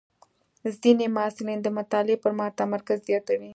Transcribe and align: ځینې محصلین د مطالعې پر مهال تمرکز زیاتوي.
ځینې 0.81 1.05
محصلین 1.15 1.59
د 1.61 1.67
مطالعې 1.77 2.17
پر 2.23 2.31
مهال 2.37 2.53
تمرکز 2.61 2.97
زیاتوي. 3.07 3.49